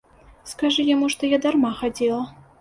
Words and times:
Скажы 0.51 0.85
яму, 0.87 1.09
што 1.15 1.29
я 1.35 1.41
дарма 1.45 1.71
хадзіла. 1.83 2.25